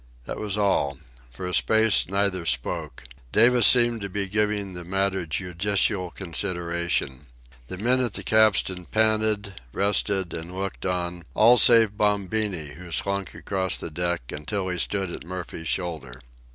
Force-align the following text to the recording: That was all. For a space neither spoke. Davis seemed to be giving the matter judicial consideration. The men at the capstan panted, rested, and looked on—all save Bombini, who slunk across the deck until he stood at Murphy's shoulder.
That 0.25 0.39
was 0.39 0.57
all. 0.57 0.97
For 1.29 1.45
a 1.45 1.53
space 1.53 2.07
neither 2.09 2.43
spoke. 2.43 3.03
Davis 3.31 3.67
seemed 3.67 4.01
to 4.01 4.09
be 4.09 4.27
giving 4.27 4.73
the 4.73 4.83
matter 4.83 5.27
judicial 5.27 6.09
consideration. 6.09 7.27
The 7.67 7.77
men 7.77 8.03
at 8.03 8.13
the 8.13 8.23
capstan 8.23 8.85
panted, 8.85 9.61
rested, 9.71 10.33
and 10.33 10.57
looked 10.57 10.87
on—all 10.87 11.59
save 11.59 11.97
Bombini, 11.97 12.69
who 12.77 12.91
slunk 12.91 13.35
across 13.35 13.77
the 13.77 13.91
deck 13.91 14.31
until 14.31 14.69
he 14.69 14.79
stood 14.79 15.11
at 15.11 15.23
Murphy's 15.23 15.67
shoulder. 15.67 16.19